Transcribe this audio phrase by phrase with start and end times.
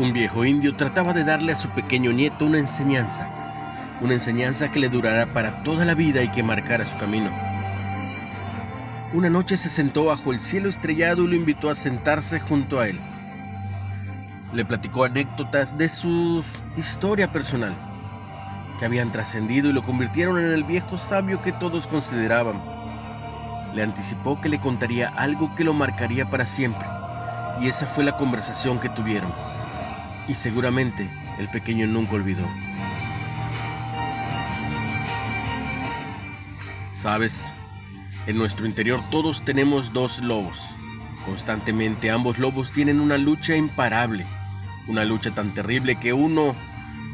[0.00, 3.28] Un viejo indio trataba de darle a su pequeño nieto una enseñanza,
[4.00, 7.30] una enseñanza que le durará para toda la vida y que marcara su camino.
[9.12, 12.88] Una noche se sentó bajo el cielo estrellado y lo invitó a sentarse junto a
[12.88, 12.98] él.
[14.54, 16.42] Le platicó anécdotas de su
[16.78, 17.76] historia personal,
[18.78, 22.58] que habían trascendido y lo convirtieron en el viejo sabio que todos consideraban.
[23.74, 26.88] Le anticipó que le contaría algo que lo marcaría para siempre,
[27.60, 29.30] y esa fue la conversación que tuvieron
[30.30, 32.48] y seguramente el pequeño nunca olvidó.
[36.92, 37.52] Sabes,
[38.28, 40.68] en nuestro interior todos tenemos dos lobos.
[41.26, 44.24] Constantemente ambos lobos tienen una lucha imparable,
[44.86, 46.54] una lucha tan terrible que uno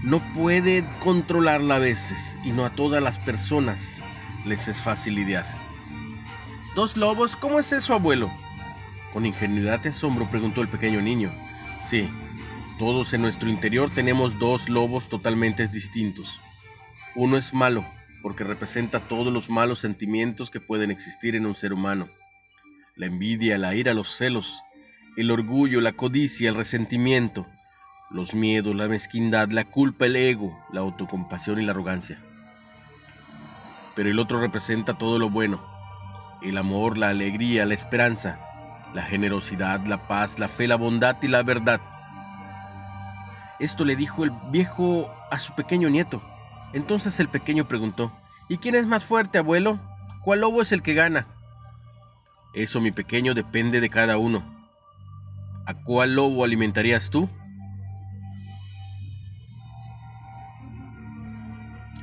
[0.02, 4.02] no puede controlarla a veces y no a todas las personas
[4.44, 5.46] les es fácil lidiar.
[6.74, 7.34] ¿Dos lobos?
[7.34, 8.30] ¿Cómo es eso, abuelo?
[9.14, 11.32] Con ingenuidad y asombro preguntó el pequeño niño.
[11.80, 12.10] Sí,
[12.78, 16.40] todos en nuestro interior tenemos dos lobos totalmente distintos.
[17.14, 17.86] Uno es malo,
[18.22, 22.08] porque representa todos los malos sentimientos que pueden existir en un ser humano.
[22.94, 24.60] La envidia, la ira, los celos,
[25.16, 27.46] el orgullo, la codicia, el resentimiento,
[28.10, 32.18] los miedos, la mezquindad, la culpa, el ego, la autocompasión y la arrogancia.
[33.94, 35.64] Pero el otro representa todo lo bueno,
[36.42, 38.38] el amor, la alegría, la esperanza,
[38.92, 41.80] la generosidad, la paz, la fe, la bondad y la verdad.
[43.58, 46.22] Esto le dijo el viejo a su pequeño nieto.
[46.72, 48.12] Entonces el pequeño preguntó,
[48.48, 49.80] ¿Y quién es más fuerte, abuelo?
[50.22, 51.26] ¿Cuál lobo es el que gana?
[52.54, 54.44] Eso, mi pequeño, depende de cada uno.
[55.66, 57.28] ¿A cuál lobo alimentarías tú?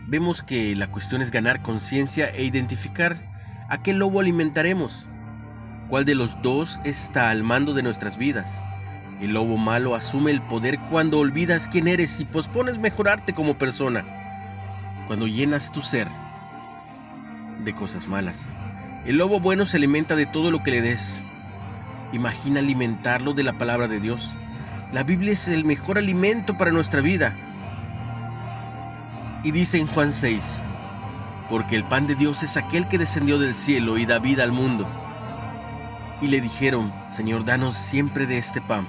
[0.07, 3.31] Vemos que la cuestión es ganar conciencia e identificar
[3.69, 5.08] a qué lobo alimentaremos.
[5.89, 8.63] ¿Cuál de los dos está al mando de nuestras vidas?
[9.23, 14.04] El lobo malo asume el poder cuando olvidas quién eres y pospones mejorarte como persona.
[15.08, 16.10] Cuando llenas tu ser
[17.64, 18.58] de cosas malas.
[19.06, 21.23] El lobo bueno se alimenta de todo lo que le des.
[22.11, 24.36] Imagina alimentarlo de la palabra de Dios.
[24.92, 27.34] La Biblia es el mejor alimento para nuestra vida.
[29.42, 30.61] Y dice en Juan 6,
[31.50, 34.52] porque el pan de Dios es aquel que descendió del cielo y da vida al
[34.52, 34.86] mundo.
[36.20, 38.86] Y le dijeron, Señor, danos siempre de este pan.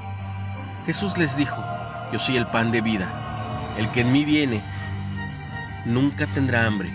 [0.86, 1.64] Jesús les dijo,
[2.12, 3.08] yo soy el pan de vida.
[3.78, 4.60] El que en mí viene
[5.84, 6.90] nunca tendrá hambre,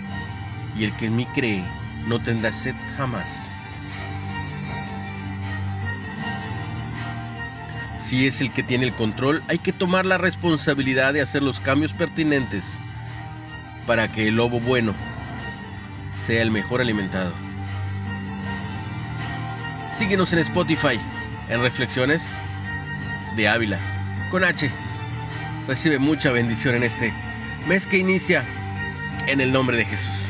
[0.76, 1.64] y el que en mí cree
[2.06, 3.50] no tendrá sed jamás.
[7.96, 11.60] Si es el que tiene el control, hay que tomar la responsabilidad de hacer los
[11.60, 12.78] cambios pertinentes
[13.86, 14.94] para que el lobo bueno
[16.14, 17.32] sea el mejor alimentado.
[19.88, 20.98] Síguenos en Spotify,
[21.48, 22.34] en Reflexiones
[23.40, 23.78] de Ávila,
[24.30, 24.70] con H.
[25.66, 27.10] Recibe mucha bendición en este
[27.66, 28.44] mes que inicia
[29.28, 30.28] en el nombre de Jesús.